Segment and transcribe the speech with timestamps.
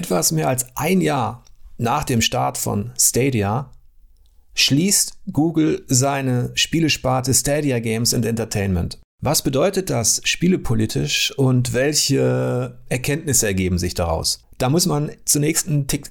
[0.00, 1.44] Etwas mehr als ein Jahr
[1.76, 3.70] nach dem Start von Stadia
[4.54, 8.98] schließt Google seine Spielesparte Stadia Games and Entertainment.
[9.20, 14.40] Was bedeutet das spielepolitisch und welche Erkenntnisse ergeben sich daraus?
[14.56, 16.08] Da muss man zunächst einen Tick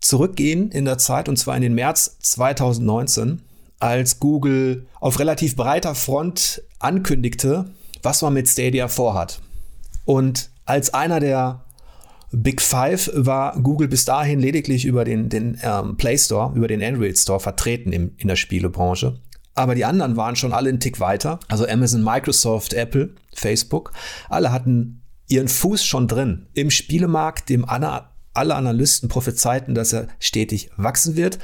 [0.00, 3.42] zurückgehen in der Zeit und zwar in den März 2019,
[3.80, 7.64] als Google auf relativ breiter Front ankündigte,
[8.04, 9.40] was man mit Stadia vorhat.
[10.04, 11.64] Und als einer der
[12.32, 16.82] Big Five war Google bis dahin lediglich über den, den ähm, Play Store, über den
[16.82, 19.20] Android Store vertreten im, in der Spielebranche.
[19.54, 21.38] Aber die anderen waren schon alle einen Tick weiter.
[21.48, 23.92] Also Amazon, Microsoft, Apple, Facebook.
[24.30, 30.70] Alle hatten ihren Fuß schon drin im Spielemarkt, dem alle Analysten prophezeiten, dass er stetig
[30.76, 31.38] wachsen wird.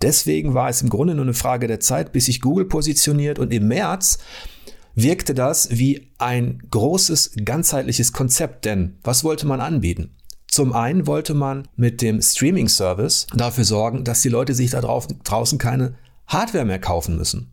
[0.00, 3.52] Deswegen war es im Grunde nur eine Frage der Zeit, bis sich Google positioniert und
[3.52, 4.18] im März
[4.96, 10.16] wirkte das wie ein großes ganzheitliches Konzept, denn was wollte man anbieten?
[10.52, 15.56] Zum einen wollte man mit dem Streaming-Service dafür sorgen, dass die Leute sich da draußen
[15.56, 15.94] keine
[16.26, 17.52] Hardware mehr kaufen müssen.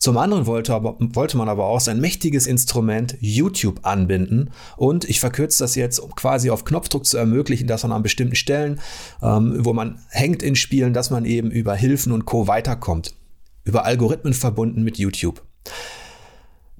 [0.00, 5.20] Zum anderen wollte, aber, wollte man aber auch sein mächtiges Instrument YouTube anbinden und ich
[5.20, 8.80] verkürze das jetzt, um quasi auf Knopfdruck zu ermöglichen, dass man an bestimmten Stellen,
[9.22, 12.48] ähm, wo man hängt in Spielen, dass man eben über Hilfen und Co.
[12.48, 13.14] weiterkommt.
[13.62, 15.40] Über Algorithmen verbunden mit YouTube.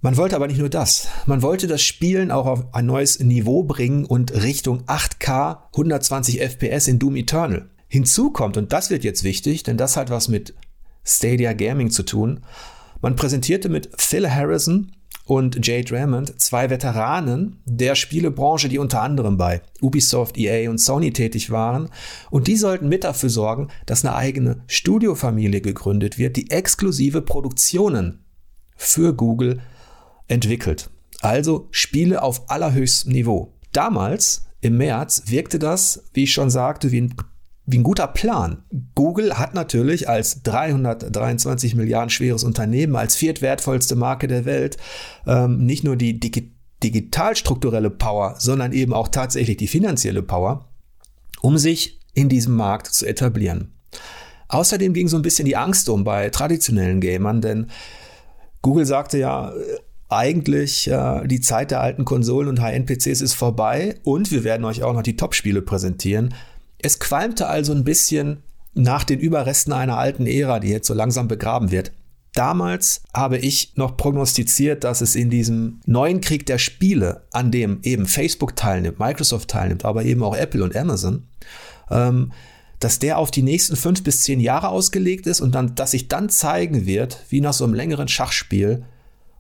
[0.04, 1.08] Man wollte aber nicht nur das.
[1.24, 6.88] Man wollte das Spielen auch auf ein neues Niveau bringen und Richtung 8K 120 FPS
[6.88, 7.70] in Doom Eternal.
[7.88, 10.52] Hinzu kommt, und das wird jetzt wichtig, denn das hat was mit
[11.04, 12.40] Stadia Gaming zu tun.
[13.00, 14.92] Man präsentierte mit Phil Harrison
[15.24, 21.14] und Jay Drummond zwei Veteranen der Spielebranche, die unter anderem bei Ubisoft, EA und Sony
[21.14, 21.88] tätig waren.
[22.28, 28.22] Und die sollten mit dafür sorgen, dass eine eigene Studiofamilie gegründet wird, die exklusive Produktionen
[28.76, 29.62] für Google
[30.28, 30.90] entwickelt.
[31.20, 33.54] Also Spiele auf allerhöchstem Niveau.
[33.72, 37.14] Damals, im März, wirkte das, wie ich schon sagte, wie ein,
[37.66, 38.62] wie ein guter Plan.
[38.94, 44.76] Google hat natürlich als 323 Milliarden schweres Unternehmen, als viertwertvollste Marke der Welt,
[45.26, 46.50] ähm, nicht nur die Digi
[46.82, 50.68] digitalstrukturelle Power, sondern eben auch tatsächlich die finanzielle Power,
[51.40, 53.72] um sich in diesem Markt zu etablieren.
[54.48, 57.70] Außerdem ging so ein bisschen die Angst um bei traditionellen Gamern, denn
[58.60, 59.52] Google sagte ja,
[60.08, 64.82] eigentlich äh, die Zeit der alten Konsolen und High-End-PCs ist vorbei und wir werden euch
[64.82, 66.34] auch noch die Top-Spiele präsentieren.
[66.78, 68.42] Es qualmte also ein bisschen
[68.74, 71.92] nach den Überresten einer alten Ära, die jetzt so langsam begraben wird.
[72.34, 77.78] Damals habe ich noch prognostiziert, dass es in diesem neuen Krieg der Spiele, an dem
[77.84, 81.28] eben Facebook teilnimmt, Microsoft teilnimmt, aber eben auch Apple und Amazon,
[81.90, 82.32] ähm,
[82.80, 86.08] dass der auf die nächsten fünf bis zehn Jahre ausgelegt ist und dann, dass sich
[86.08, 88.84] dann zeigen wird, wie nach so einem längeren Schachspiel,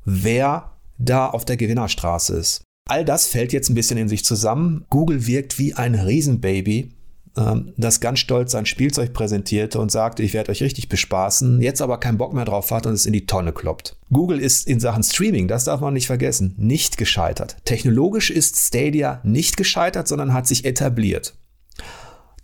[0.04, 2.62] wer da auf der Gewinnerstraße ist.
[2.86, 4.84] All das fällt jetzt ein bisschen in sich zusammen.
[4.90, 6.90] Google wirkt wie ein Riesenbaby,
[7.36, 11.80] ähm, das ganz stolz sein Spielzeug präsentierte und sagte, ich werde euch richtig bespaßen, jetzt
[11.80, 13.96] aber keinen Bock mehr drauf hat und es in die Tonne kloppt.
[14.12, 17.56] Google ist in Sachen Streaming, das darf man nicht vergessen, nicht gescheitert.
[17.64, 21.34] Technologisch ist Stadia nicht gescheitert, sondern hat sich etabliert.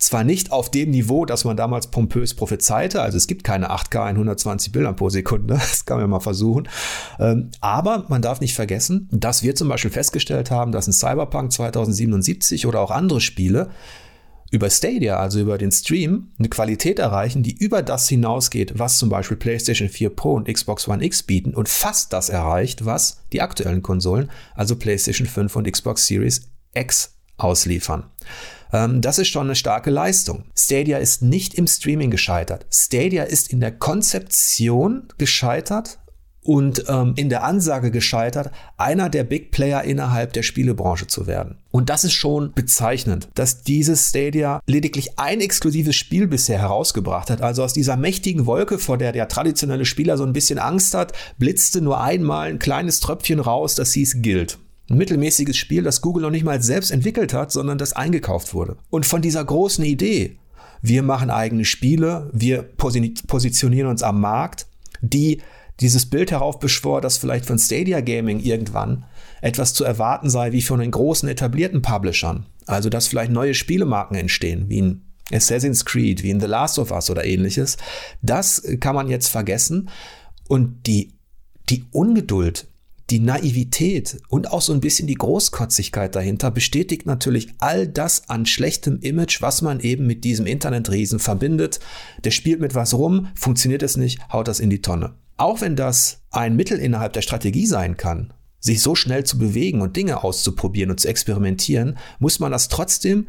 [0.01, 4.09] Zwar nicht auf dem Niveau, das man damals pompös prophezeite, also es gibt keine 8K
[4.09, 6.67] in 120 Bildern pro Sekunde, das kann man mal versuchen.
[7.19, 11.51] Ähm, aber man darf nicht vergessen, dass wir zum Beispiel festgestellt haben, dass ein Cyberpunk
[11.51, 13.69] 2077 oder auch andere Spiele
[14.49, 19.09] über Stadia, also über den Stream, eine Qualität erreichen, die über das hinausgeht, was zum
[19.09, 23.41] Beispiel PlayStation 4 Pro und Xbox One X bieten und fast das erreicht, was die
[23.41, 28.05] aktuellen Konsolen, also PlayStation 5 und Xbox Series X ausliefern.
[28.73, 30.45] Ähm, das ist schon eine starke Leistung.
[30.57, 32.65] Stadia ist nicht im Streaming gescheitert.
[32.71, 35.99] Stadia ist in der Konzeption gescheitert
[36.43, 41.57] und ähm, in der Ansage gescheitert, einer der Big Player innerhalb der Spielebranche zu werden.
[41.69, 47.41] Und das ist schon bezeichnend, dass dieses Stadia lediglich ein exklusives Spiel bisher herausgebracht hat.
[47.41, 51.13] Also aus dieser mächtigen Wolke, vor der der traditionelle Spieler so ein bisschen Angst hat,
[51.37, 54.57] blitzte nur einmal ein kleines Tröpfchen raus, das hieß Guild.
[54.91, 58.75] Ein mittelmäßiges Spiel, das Google noch nicht mal selbst entwickelt hat, sondern das eingekauft wurde.
[58.89, 60.37] Und von dieser großen Idee,
[60.81, 64.67] wir machen eigene Spiele, wir positionieren uns am Markt,
[65.01, 65.41] die
[65.79, 69.05] dieses Bild heraufbeschwor, dass vielleicht von Stadia Gaming irgendwann
[69.39, 72.45] etwas zu erwarten sei wie von den großen etablierten Publishern.
[72.65, 75.01] Also dass vielleicht neue Spielemarken entstehen, wie in
[75.31, 77.77] Assassin's Creed, wie in The Last of Us oder ähnliches.
[78.21, 79.89] Das kann man jetzt vergessen.
[80.49, 81.13] Und die,
[81.69, 82.67] die Ungeduld
[83.11, 88.45] die Naivität und auch so ein bisschen die Großkotzigkeit dahinter bestätigt natürlich all das an
[88.45, 91.81] schlechtem Image, was man eben mit diesem Internetriesen verbindet.
[92.23, 95.13] Der spielt mit was rum, funktioniert es nicht, haut das in die Tonne.
[95.35, 99.81] Auch wenn das ein Mittel innerhalb der Strategie sein kann, sich so schnell zu bewegen
[99.81, 103.27] und Dinge auszuprobieren und zu experimentieren, muss man das trotzdem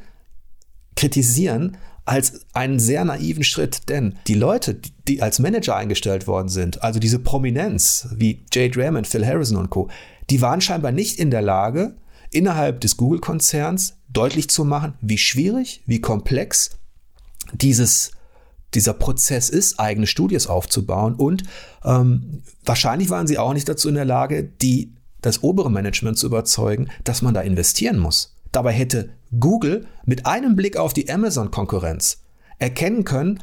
[0.94, 6.82] kritisieren als einen sehr naiven Schritt, denn die Leute, die als Manager eingestellt worden sind,
[6.82, 9.88] also diese Prominenz wie Jade Raymond, Phil Harrison und Co.,
[10.30, 11.96] die waren scheinbar nicht in der Lage,
[12.30, 16.70] innerhalb des Google-Konzerns deutlich zu machen, wie schwierig, wie komplex
[17.52, 18.12] dieses
[18.74, 21.14] dieser Prozess ist, eigene Studios aufzubauen.
[21.14, 21.42] Und
[21.84, 26.26] ähm, wahrscheinlich waren sie auch nicht dazu in der Lage, die, das obere Management zu
[26.26, 28.34] überzeugen, dass man da investieren muss.
[28.52, 32.22] Dabei hätte Google mit einem Blick auf die Amazon-Konkurrenz
[32.58, 33.40] erkennen können,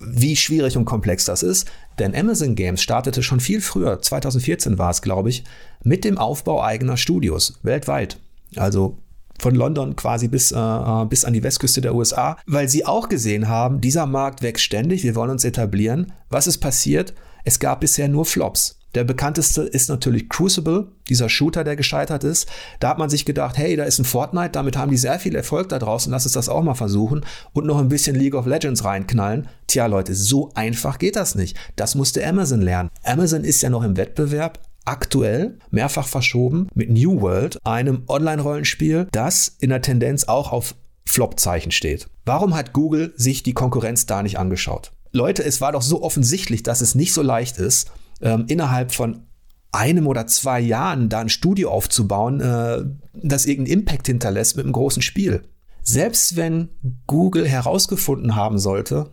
[0.00, 1.70] wie schwierig und komplex das ist.
[1.98, 5.44] Denn Amazon Games startete schon viel früher, 2014 war es, glaube ich,
[5.84, 8.18] mit dem Aufbau eigener Studios weltweit.
[8.56, 8.98] Also
[9.38, 13.48] von London quasi bis, äh, bis an die Westküste der USA, weil sie auch gesehen
[13.48, 16.12] haben, dieser Markt wächst ständig, wir wollen uns etablieren.
[16.28, 17.14] Was ist passiert?
[17.44, 18.79] Es gab bisher nur Flops.
[18.94, 22.48] Der bekannteste ist natürlich Crucible, dieser Shooter, der gescheitert ist.
[22.80, 25.36] Da hat man sich gedacht, hey, da ist ein Fortnite, damit haben die sehr viel
[25.36, 28.46] Erfolg da draußen, lass uns das auch mal versuchen und noch ein bisschen League of
[28.46, 29.48] Legends reinknallen.
[29.68, 31.56] Tja, Leute, so einfach geht das nicht.
[31.76, 32.90] Das musste Amazon lernen.
[33.04, 39.56] Amazon ist ja noch im Wettbewerb, aktuell mehrfach verschoben mit New World, einem Online-Rollenspiel, das
[39.60, 40.74] in der Tendenz auch auf
[41.06, 42.08] Flop-Zeichen steht.
[42.24, 44.92] Warum hat Google sich die Konkurrenz da nicht angeschaut?
[45.12, 47.90] Leute, es war doch so offensichtlich, dass es nicht so leicht ist,
[48.20, 49.26] ähm, innerhalb von
[49.72, 52.84] einem oder zwei Jahren da ein Studio aufzubauen, äh,
[53.14, 55.42] das irgendeinen Impact hinterlässt mit einem großen Spiel.
[55.82, 56.68] Selbst wenn
[57.06, 59.10] Google herausgefunden haben sollte,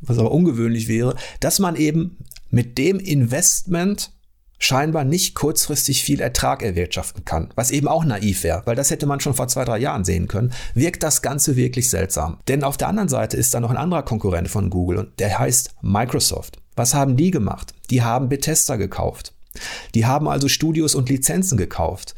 [0.00, 2.18] was aber ungewöhnlich wäre, dass man eben
[2.50, 4.12] mit dem Investment
[4.58, 9.06] scheinbar nicht kurzfristig viel Ertrag erwirtschaften kann, was eben auch naiv wäre, weil das hätte
[9.06, 12.38] man schon vor zwei, drei Jahren sehen können, wirkt das Ganze wirklich seltsam.
[12.48, 15.38] Denn auf der anderen Seite ist da noch ein anderer Konkurrent von Google und der
[15.38, 16.58] heißt Microsoft.
[16.78, 17.74] Was haben die gemacht?
[17.90, 19.34] Die haben Bethesda gekauft.
[19.94, 22.14] Die haben also Studios und Lizenzen gekauft.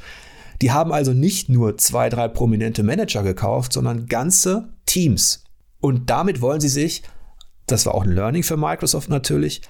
[0.60, 5.44] Die haben also nicht nur zwei, drei prominente Manager gekauft, sondern ganze Teams.
[5.80, 7.02] Und damit wollen sie sich,
[7.66, 9.62] das war auch ein Learning für Microsoft natürlich,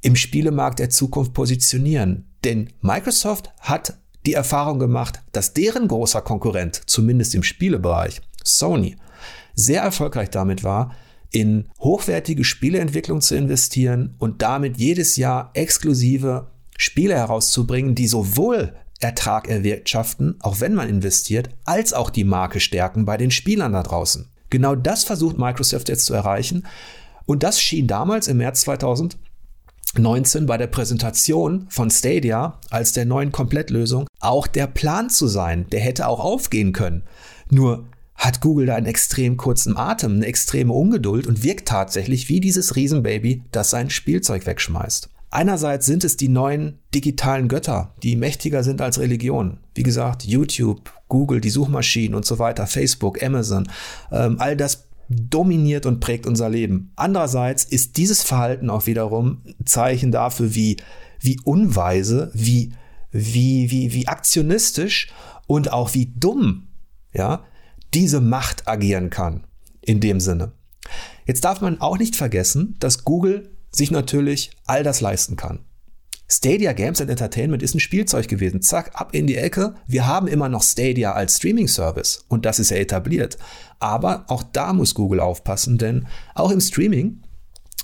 [0.00, 2.32] im Spielemarkt der Zukunft positionieren.
[2.42, 8.96] Denn Microsoft hat die Erfahrung gemacht, dass deren großer Konkurrent, zumindest im Spielebereich, Sony,
[9.54, 10.94] sehr erfolgreich damit war,
[11.32, 19.48] in hochwertige Spieleentwicklung zu investieren und damit jedes Jahr exklusive Spiele herauszubringen, die sowohl Ertrag
[19.48, 24.28] erwirtschaften, auch wenn man investiert, als auch die Marke stärken bei den Spielern da draußen.
[24.50, 26.66] Genau das versucht Microsoft jetzt zu erreichen.
[27.24, 29.16] Und das schien damals im März 2000
[29.98, 35.66] 19 bei der Präsentation von Stadia als der neuen Komplettlösung auch der Plan zu sein.
[35.70, 37.02] Der hätte auch aufgehen können.
[37.50, 37.86] Nur
[38.20, 42.76] hat Google da einen extrem kurzen Atem, eine extreme Ungeduld und wirkt tatsächlich wie dieses
[42.76, 45.08] Riesenbaby, das sein Spielzeug wegschmeißt.
[45.30, 49.58] Einerseits sind es die neuen digitalen Götter, die mächtiger sind als Religion.
[49.74, 53.68] Wie gesagt, YouTube, Google, die Suchmaschinen und so weiter, Facebook, Amazon,
[54.12, 56.92] ähm, all das dominiert und prägt unser Leben.
[56.96, 60.76] Andererseits ist dieses Verhalten auch wiederum Zeichen dafür, wie,
[61.20, 62.72] wie unweise, wie,
[63.12, 65.08] wie, wie, wie aktionistisch
[65.46, 66.68] und auch wie dumm,
[67.14, 67.44] ja,
[67.94, 69.44] diese Macht agieren kann.
[69.82, 70.52] In dem Sinne.
[71.26, 75.60] Jetzt darf man auch nicht vergessen, dass Google sich natürlich all das leisten kann.
[76.32, 78.62] Stadia Games and Entertainment ist ein Spielzeug gewesen.
[78.62, 79.74] Zack, ab in die Ecke.
[79.88, 83.36] Wir haben immer noch Stadia als Streaming-Service und das ist ja etabliert.
[83.80, 87.22] Aber auch da muss Google aufpassen, denn auch im Streaming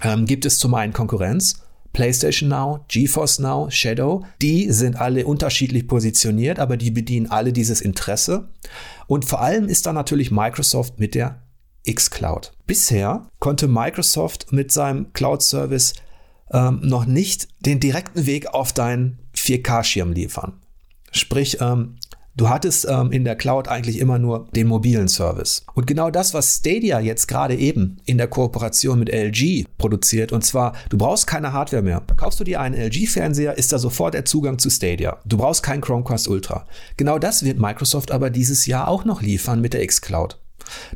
[0.02, 1.60] ähm, gibt es zum einen Konkurrenz.
[1.96, 7.80] PlayStation Now, GeForce Now, Shadow, die sind alle unterschiedlich positioniert, aber die bedienen alle dieses
[7.80, 8.50] Interesse.
[9.06, 11.40] Und vor allem ist da natürlich Microsoft mit der
[11.90, 12.52] xCloud.
[12.66, 15.94] Bisher konnte Microsoft mit seinem Cloud-Service
[16.52, 20.60] ähm, noch nicht den direkten Weg auf deinen 4K-Schirm liefern.
[21.12, 21.96] Sprich, ähm,
[22.36, 25.64] du hattest ähm, in der Cloud eigentlich immer nur den mobilen Service.
[25.74, 30.44] Und genau das, was Stadia jetzt gerade eben in der Kooperation mit LG produziert, und
[30.44, 32.02] zwar, du brauchst keine Hardware mehr.
[32.16, 35.18] Kaufst du dir einen LG-Fernseher, ist da sofort der Zugang zu Stadia.
[35.24, 36.66] Du brauchst keinen Chromecast Ultra.
[36.96, 40.38] Genau das wird Microsoft aber dieses Jahr auch noch liefern mit der xCloud.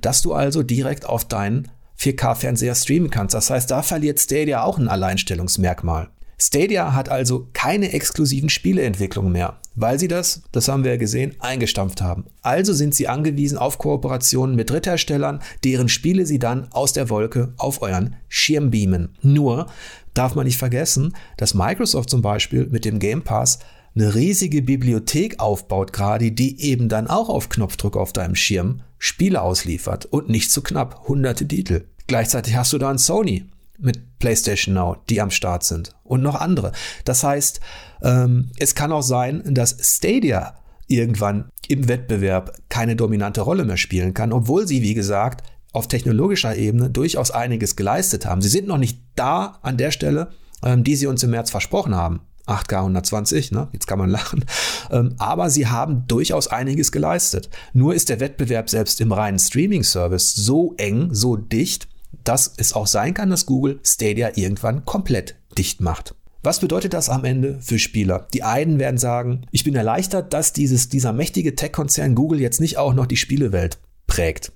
[0.00, 1.68] Dass du also direkt auf deinen
[1.98, 3.34] 4K-Fernseher streamen kannst.
[3.34, 6.08] Das heißt, da verliert Stadia auch ein Alleinstellungsmerkmal.
[6.42, 11.36] Stadia hat also keine exklusiven Spieleentwicklungen mehr, weil sie das, das haben wir ja gesehen,
[11.38, 12.24] eingestampft haben.
[12.40, 17.52] Also sind sie angewiesen auf Kooperationen mit Drittherstellern, deren Spiele sie dann aus der Wolke
[17.58, 19.10] auf euren Schirm beamen.
[19.20, 19.66] Nur
[20.14, 23.58] darf man nicht vergessen, dass Microsoft zum Beispiel mit dem Game Pass
[23.94, 29.42] eine riesige Bibliothek aufbaut gerade, die eben dann auch auf Knopfdruck auf deinem Schirm Spiele
[29.42, 31.84] ausliefert und nicht zu knapp, hunderte Titel.
[32.06, 33.44] Gleichzeitig hast du da ein Sony
[33.80, 36.72] mit PlayStation Now, die am Start sind und noch andere.
[37.04, 37.60] Das heißt,
[38.02, 40.54] ähm, es kann auch sein, dass Stadia
[40.86, 46.56] irgendwann im Wettbewerb keine dominante Rolle mehr spielen kann, obwohl sie, wie gesagt, auf technologischer
[46.56, 48.42] Ebene durchaus einiges geleistet haben.
[48.42, 50.30] Sie sind noch nicht da an der Stelle,
[50.64, 52.20] ähm, die sie uns im März versprochen haben.
[52.46, 53.68] 8K 120, ne?
[53.72, 54.44] jetzt kann man lachen.
[54.90, 57.48] Ähm, aber sie haben durchaus einiges geleistet.
[57.72, 61.88] Nur ist der Wettbewerb selbst im reinen Streaming-Service so eng, so dicht,
[62.24, 66.14] dass es auch sein kann, dass Google Stadia irgendwann komplett dicht macht.
[66.42, 68.26] Was bedeutet das am Ende für Spieler?
[68.32, 72.78] Die einen werden sagen, ich bin erleichtert, dass dieses, dieser mächtige Tech-Konzern Google jetzt nicht
[72.78, 74.52] auch noch die Spielewelt prägt.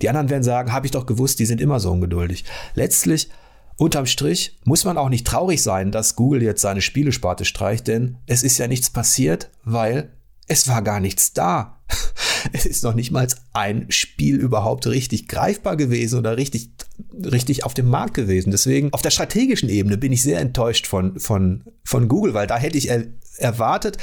[0.00, 2.44] Die anderen werden sagen, habe ich doch gewusst, die sind immer so ungeduldig.
[2.74, 3.28] Letztlich
[3.80, 8.18] Unterm Strich muss man auch nicht traurig sein, dass Google jetzt seine Spielesparte streicht, denn
[8.26, 10.12] es ist ja nichts passiert, weil
[10.46, 11.80] es war gar nichts da.
[12.52, 16.70] Es ist noch nicht mal ein Spiel überhaupt richtig greifbar gewesen oder richtig,
[17.24, 18.50] richtig auf dem Markt gewesen.
[18.50, 22.56] Deswegen auf der strategischen Ebene bin ich sehr enttäuscht von, von, von Google, weil da
[22.56, 23.04] hätte ich er,
[23.38, 23.98] erwartet,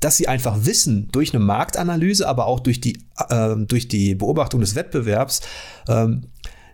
[0.00, 4.60] dass sie einfach wissen, durch eine Marktanalyse, aber auch durch die, äh, durch die Beobachtung
[4.60, 5.40] des Wettbewerbs,
[5.88, 6.26] ähm,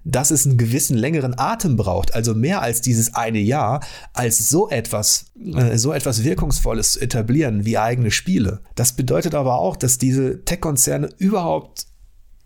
[0.04, 4.70] dass es einen gewissen längeren Atem braucht, also mehr als dieses eine Jahr, als so
[4.70, 8.61] etwas, äh, so etwas Wirkungsvolles zu etablieren wie eigene Spiele.
[8.75, 11.87] Das bedeutet aber auch, dass diese Tech-Konzerne überhaupt,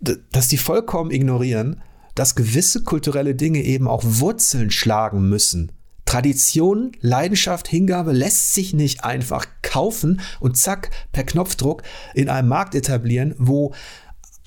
[0.01, 1.81] dass die vollkommen ignorieren,
[2.15, 5.73] dass gewisse kulturelle Dinge eben auch Wurzeln schlagen müssen.
[6.05, 11.83] Tradition, Leidenschaft, Hingabe lässt sich nicht einfach kaufen und zack, per Knopfdruck
[12.15, 13.73] in einem Markt etablieren, wo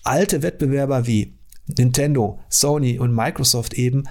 [0.03, 1.37] alte Wettbewerber wie
[1.77, 4.03] Nintendo, Sony und Microsoft eben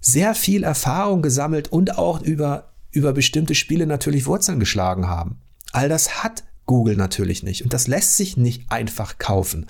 [0.00, 5.40] sehr viel Erfahrung gesammelt und auch über, über bestimmte Spiele natürlich Wurzeln geschlagen haben.
[5.72, 9.66] All das hat Google natürlich nicht und das lässt sich nicht einfach kaufen.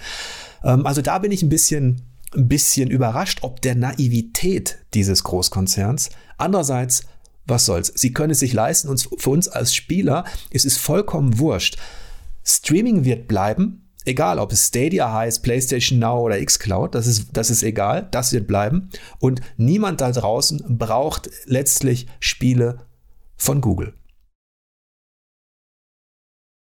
[0.65, 2.03] Ähm, also da bin ich ein bisschen,
[2.35, 6.11] ein bisschen überrascht, ob der Naivität dieses Großkonzerns.
[6.37, 7.05] Andererseits,
[7.47, 7.93] was soll's?
[7.95, 11.79] Sie können es sich leisten und für uns als Spieler ist es vollkommen wurscht.
[12.45, 17.51] Streaming wird bleiben, Egal, ob es Stadia heißt, PlayStation Now oder xCloud, das ist, das
[17.51, 18.89] ist egal, das wird bleiben.
[19.19, 22.79] Und niemand da draußen braucht letztlich Spiele
[23.37, 23.93] von Google.